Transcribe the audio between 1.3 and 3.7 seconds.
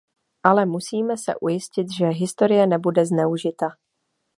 ujistit, že historie nebude zneužita.